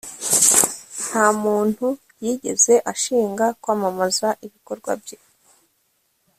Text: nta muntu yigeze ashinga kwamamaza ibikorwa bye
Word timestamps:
nta 1.07 1.25
muntu 1.43 1.87
yigeze 2.23 2.73
ashinga 2.91 3.45
kwamamaza 3.61 4.27
ibikorwa 4.45 4.91
bye 5.01 5.17